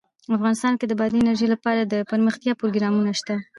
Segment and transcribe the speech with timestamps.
[0.37, 3.35] افغانستان کې د بادي انرژي لپاره دپرمختیا پروګرامونه شته.